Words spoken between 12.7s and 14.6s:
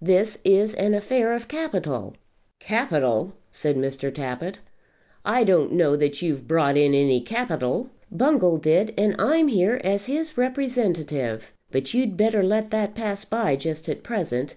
that pass by just at present.